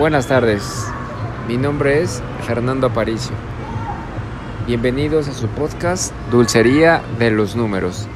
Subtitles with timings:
[0.00, 0.62] Buenas tardes,
[1.46, 3.34] mi nombre es Fernando Aparicio.
[4.66, 8.08] Bienvenidos a su podcast Dulcería de los Números.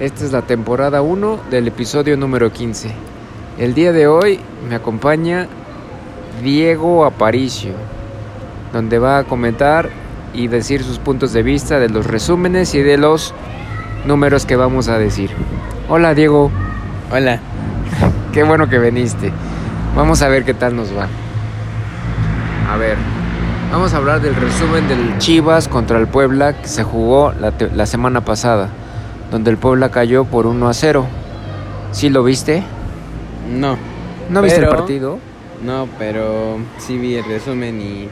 [0.00, 2.92] Esta es la temporada 1 del episodio número 15.
[3.58, 4.40] El día de hoy
[4.70, 5.48] me acompaña
[6.42, 7.72] Diego Aparicio,
[8.72, 9.90] donde va a comentar
[10.32, 13.34] y decir sus puntos de vista de los resúmenes y de los
[14.06, 15.28] números que vamos a decir.
[15.90, 16.50] Hola Diego.
[17.12, 17.38] Hola.
[18.32, 19.30] Qué bueno que viniste.
[19.96, 21.08] Vamos a ver qué tal nos va.
[22.70, 22.98] A ver,
[23.72, 27.86] vamos a hablar del resumen del Chivas contra el Puebla que se jugó la, la
[27.86, 28.68] semana pasada,
[29.30, 31.06] donde el Puebla cayó por 1 a 0.
[31.92, 32.62] ¿Sí lo viste?
[33.50, 33.78] No.
[34.28, 35.18] ¿No viste el partido?
[35.64, 38.08] No, pero sí vi el resumen y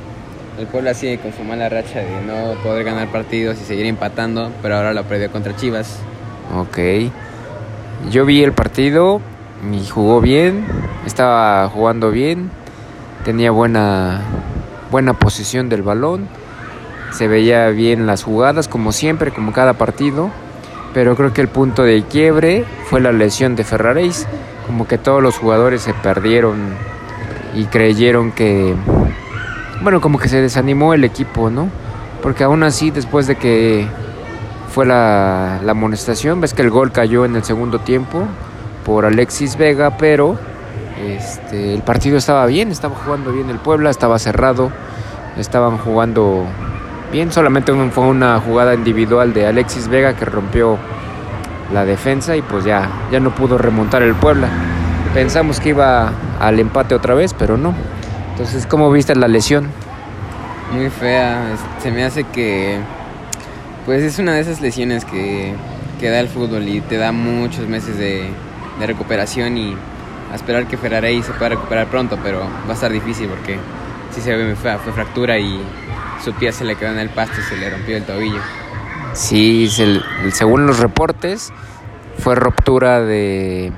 [0.59, 4.51] el Puebla sigue con su mala racha de no poder ganar partidos y seguir empatando,
[4.63, 5.99] pero ahora lo perdió contra Chivas.
[6.57, 6.79] Ok.
[8.11, 9.21] Yo vi el partido
[9.73, 10.67] y jugó bien,
[11.07, 12.51] estaba jugando bien,
[13.25, 14.21] tenía buena,
[14.91, 16.29] buena posición del balón,
[17.13, 20.31] se veía bien las jugadas como siempre, como cada partido,
[20.93, 24.27] pero creo que el punto de quiebre fue la lesión de Ferraréis,
[24.67, 26.75] como que todos los jugadores se perdieron
[27.55, 28.75] y creyeron que,
[29.83, 31.69] bueno, como que se desanimó el equipo, ¿no?
[32.23, 33.87] Porque aún así, después de que
[34.71, 38.27] fue la, la amonestación, ves que el gol cayó en el segundo tiempo,
[38.85, 40.39] por Alexis Vega, pero
[41.01, 44.71] este, el partido estaba bien, estaba jugando bien el Puebla, estaba cerrado,
[45.37, 46.45] estaban jugando
[47.13, 50.79] bien, solamente fue una jugada individual de Alexis Vega que rompió
[51.73, 54.49] la defensa y pues ya, ya no pudo remontar el Puebla.
[55.13, 57.75] Pensamos que iba al empate otra vez, pero no.
[58.33, 59.69] Entonces, ¿cómo viste la lesión?
[60.73, 62.79] Muy fea, se me hace que
[63.87, 65.55] pues es una de esas lesiones que,
[66.01, 68.31] que da el fútbol y te da muchos meses de,
[68.79, 69.75] de recuperación y
[70.33, 73.59] a esperar que Ferrari se pueda recuperar pronto, pero va a estar difícil porque
[74.11, 75.61] si se ve fue fractura y
[76.25, 78.41] su pie se le quedó en el pasto y se le rompió el tobillo.
[79.13, 80.01] Sí, se,
[80.33, 81.53] según los reportes,
[82.19, 83.73] fue ruptura de,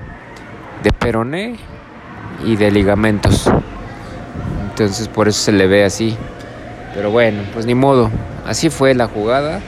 [0.82, 1.56] de peroné
[2.44, 3.50] y de ligamentos.
[4.70, 6.16] Entonces por eso se le ve así.
[6.94, 8.10] Pero bueno, pues ni modo.
[8.47, 9.60] Así fue la jugada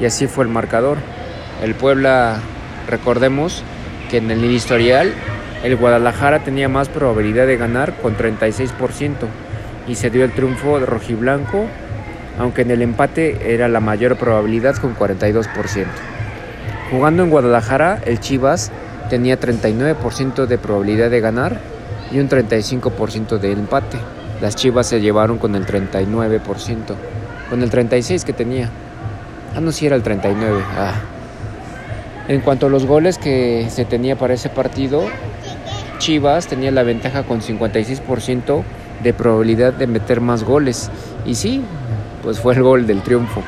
[0.00, 0.98] y así fue el marcador.
[1.62, 2.38] El Puebla,
[2.88, 3.64] recordemos,
[4.08, 5.12] que en el historial
[5.62, 9.26] el Guadalajara tenía más probabilidad de ganar con 36%
[9.88, 11.66] y se dio el triunfo de rojiblanco,
[12.38, 15.86] aunque en el empate era la mayor probabilidad con 42%.
[16.90, 18.70] Jugando en Guadalajara, el Chivas
[19.10, 21.60] tenía 39% de probabilidad de ganar
[22.12, 23.98] y un 35% de empate.
[24.40, 26.94] Las Chivas se llevaron con el 39%,
[27.50, 28.70] con el 36% que tenía.
[29.56, 30.62] Ah, no, si era el 39%.
[30.76, 30.94] Ah.
[32.28, 35.02] En cuanto a los goles que se tenía para ese partido,
[35.98, 38.62] Chivas tenía la ventaja con 56%
[39.02, 40.90] de probabilidad de meter más goles.
[41.24, 41.62] Y sí,
[42.22, 43.42] pues fue el gol del triunfo.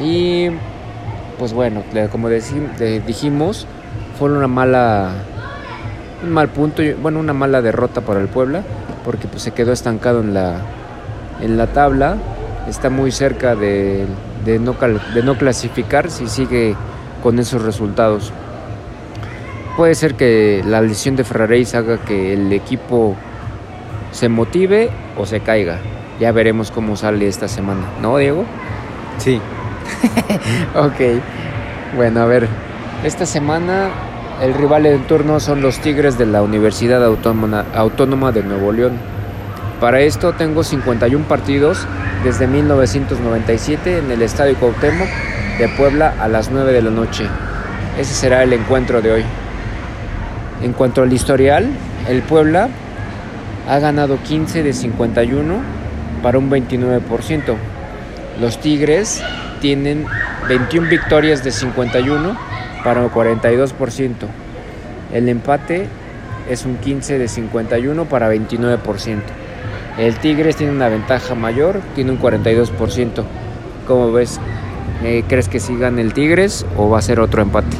[0.00, 0.48] Y
[1.38, 3.66] pues bueno, como dijimos,
[4.18, 5.12] fue una mala
[6.22, 8.62] un mal punto, bueno, una mala derrota para el Puebla,
[9.04, 10.60] porque pues se quedó estancado en la
[11.40, 12.16] en la tabla,
[12.68, 14.06] está muy cerca de,
[14.60, 14.76] no,
[15.14, 16.76] de no clasificar si sigue
[17.22, 18.32] con esos resultados.
[19.76, 23.16] Puede ser que la lesión de Ferraréis haga que el equipo
[24.10, 25.78] se motive o se caiga.
[26.20, 28.44] Ya veremos cómo sale esta semana, ¿no, Diego?
[29.18, 29.40] Sí.
[30.74, 31.22] ok.
[31.96, 32.48] Bueno, a ver.
[33.04, 33.88] Esta semana
[34.40, 38.92] el rival en turno son los Tigres de la Universidad Autónoma, Autónoma de Nuevo León.
[39.82, 41.88] Para esto tengo 51 partidos
[42.22, 45.08] desde 1997 en el Estadio Cuauhtémoc
[45.58, 47.26] de Puebla a las 9 de la noche.
[47.98, 49.24] Ese será el encuentro de hoy.
[50.62, 51.68] En cuanto al historial,
[52.08, 52.68] el Puebla
[53.68, 55.60] ha ganado 15 de 51
[56.22, 57.56] para un 29%.
[58.40, 59.20] Los Tigres
[59.60, 60.06] tienen
[60.48, 62.38] 21 victorias de 51
[62.84, 64.12] para un 42%.
[65.12, 65.88] El empate
[66.48, 69.41] es un 15 de 51 para 29%.
[69.98, 73.24] El Tigres tiene una ventaja mayor, tiene un 42%.
[73.86, 74.40] ¿Cómo ves?
[75.04, 77.76] Eh, ¿Crees que sí gane el Tigres o va a ser otro empate?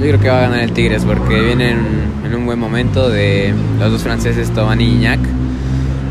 [0.00, 1.78] Yo creo que va a ganar el Tigres porque vienen
[2.24, 5.20] en un buen momento de los dos franceses, Tobani y Iñak.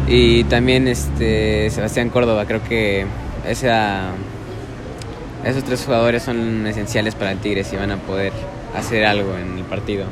[0.07, 3.07] Y también este Sebastián Córdoba, creo que
[3.47, 4.09] esa,
[5.43, 8.31] esos tres jugadores son esenciales para el Tigres y van a poder
[8.77, 10.05] hacer algo en el partido.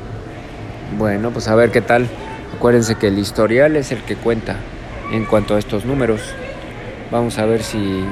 [0.97, 2.07] Bueno, pues a ver qué tal.
[2.55, 4.55] Acuérdense que el historial es el que cuenta
[5.11, 6.21] en cuanto a estos números.
[7.11, 8.03] Vamos a ver si,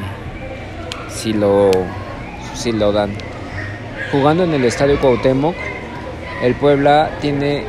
[1.10, 1.72] si lo
[2.54, 3.12] si lo dan.
[4.12, 5.56] Jugando en el Estadio Cuauhtémoc,
[6.44, 7.64] el Puebla tiene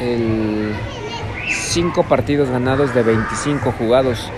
[0.00, 0.74] el
[1.48, 4.30] 5 partidos ganados de 25 jugados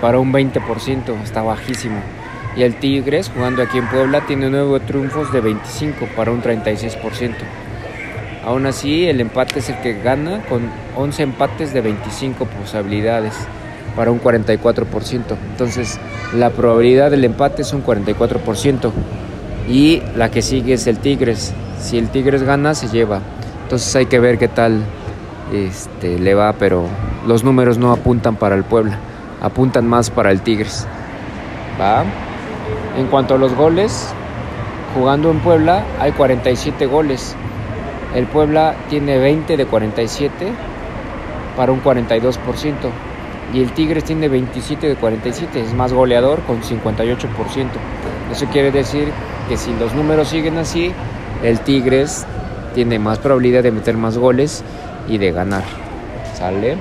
[0.00, 2.00] para un 20%, está bajísimo.
[2.56, 7.34] Y el Tigres, jugando aquí en Puebla, tiene 9 triunfos de 25 para un 36%.
[8.46, 10.62] Aún así, el empate es el que gana con
[10.96, 13.34] 11 empates de 25 posibilidades
[13.96, 15.36] para un 44%.
[15.50, 15.98] Entonces,
[16.34, 18.90] la probabilidad del empate es un 44%.
[19.68, 21.54] Y la que sigue es el Tigres.
[21.80, 23.20] Si el Tigres gana, se lleva.
[23.64, 24.82] Entonces hay que ver qué tal
[25.52, 26.84] este, le va, pero
[27.26, 28.98] los números no apuntan para el Puebla,
[29.40, 30.86] apuntan más para el Tigres.
[31.80, 32.04] ¿Va?
[32.98, 34.12] En cuanto a los goles,
[34.94, 37.34] jugando en Puebla hay 47 goles.
[38.14, 40.52] El Puebla tiene 20 de 47
[41.56, 42.36] para un 42%.
[43.52, 47.28] Y el Tigres tiene 27 de 47, es más goleador con 58%.
[48.32, 49.08] Eso quiere decir
[49.48, 50.92] que si los números siguen así,
[51.42, 52.26] el Tigres
[52.74, 54.64] tiene más probabilidad de meter más goles
[55.08, 55.64] y de ganar.
[56.34, 56.76] ¿Sale?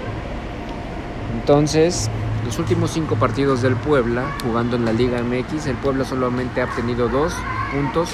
[1.40, 2.10] Entonces,
[2.46, 6.66] los últimos cinco partidos del Puebla, jugando en la Liga MX, el Puebla solamente ha
[6.66, 7.34] obtenido dos
[7.72, 8.10] puntos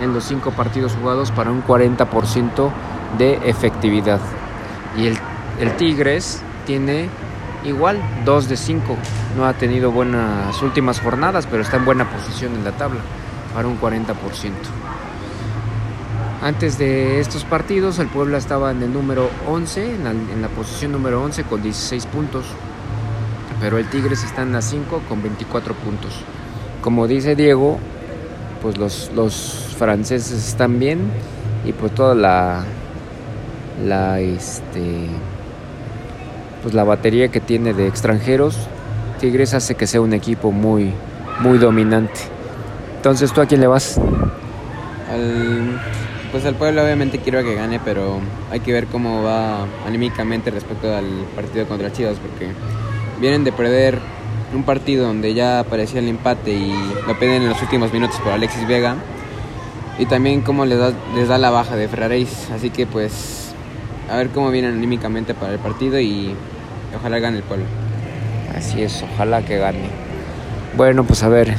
[0.00, 2.70] en los cinco partidos jugados para un 40%
[3.18, 4.20] de efectividad.
[4.96, 5.18] Y el,
[5.60, 7.08] el Tigres tiene
[7.64, 8.96] igual dos de cinco.
[9.36, 13.00] No ha tenido buenas últimas jornadas, pero está en buena posición en la tabla
[13.54, 14.14] para un 40%.
[16.42, 20.48] Antes de estos partidos, el Puebla estaba en el número 11, en la, en la
[20.48, 22.44] posición número 11 con 16 puntos.
[23.60, 26.20] Pero el Tigres está en la 5 con 24 puntos.
[26.82, 27.80] Como dice Diego,
[28.62, 31.00] pues los, los franceses están bien
[31.64, 32.64] y pues toda la,
[33.84, 35.08] la, este,
[36.62, 38.56] pues la batería que tiene de extranjeros,
[39.20, 40.92] Tigres hace que sea un equipo muy,
[41.40, 42.20] muy dominante.
[42.96, 43.98] Entonces, ¿tú a quién le vas?
[45.10, 45.80] Al,
[46.32, 48.18] pues al pueblo obviamente quiero que gane, pero
[48.50, 52.50] hay que ver cómo va anímicamente respecto al partido contra Chivas, porque
[53.20, 53.98] vienen de perder
[54.54, 56.72] un partido donde ya aparecía el empate y
[57.06, 58.96] lo piden en los últimos minutos por Alexis Vega.
[59.98, 62.50] Y también cómo les da, les da la baja de Ferraréis.
[62.54, 63.54] Así que pues
[64.10, 66.34] a ver cómo vienen anímicamente para el partido y
[66.96, 67.66] ojalá gane el pueblo.
[68.56, 69.88] Así es, ojalá que gane.
[70.76, 71.54] Bueno, pues a ver,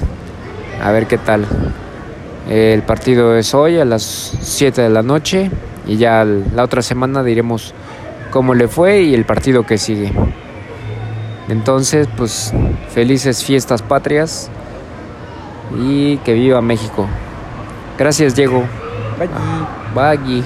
[0.81, 1.45] a ver qué tal.
[2.49, 5.51] El partido es hoy a las 7 de la noche
[5.85, 7.73] y ya la otra semana diremos
[8.31, 10.11] cómo le fue y el partido que sigue.
[11.49, 12.53] Entonces, pues
[12.93, 14.49] felices fiestas patrias
[15.79, 17.07] y que viva México.
[17.97, 18.63] Gracias, Diego.
[19.93, 20.43] Baggy.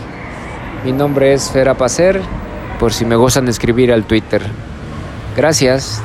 [0.85, 2.21] Mi nombre es Fera Pacer,
[2.79, 4.41] por si me gustan escribir al Twitter.
[5.35, 6.01] Gracias.